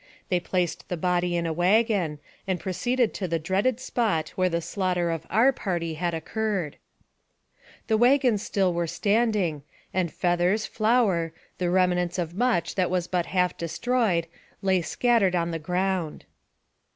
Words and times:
They 0.29 0.39
placed 0.39 0.89
the 0.89 0.97
body 0.97 1.35
in 1.37 1.45
a 1.45 1.53
wagon, 1.53 2.17
and 2.47 2.59
proceeded 2.59 3.13
to 3.13 3.27
the 3.27 3.37
dreaded 3.37 3.79
spot 3.79 4.29
where 4.29 4.49
the 4.49 4.59
slaughter 4.59 5.11
of 5.11 5.27
our 5.29 5.51
party 5.51 5.93
had 5.93 6.15
occurred. 6.15 6.77
The 7.85 7.97
wagons 7.97 8.41
still 8.41 8.73
were 8.73 8.87
standing, 8.87 9.61
and 9.93 10.11
feathers, 10.11 10.65
flour, 10.65 11.33
the 11.59 11.69
remnants 11.69 12.17
of 12.17 12.33
much 12.33 12.73
that 12.73 12.89
was 12.89 13.05
but 13.05 13.27
half 13.27 13.55
destroyed, 13.59 14.25
lay 14.63 14.81
scattered 14.81 15.35
about 15.35 15.51
the 15.51 15.59
ground. 15.59 16.25